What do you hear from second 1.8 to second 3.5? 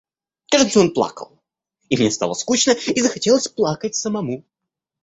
и мне стало скучно и захотелось